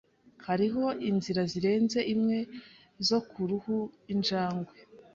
[0.47, 2.37] Hariho inzira zirenze imwe
[3.07, 3.75] zo kuruhu
[4.13, 4.75] injangwe.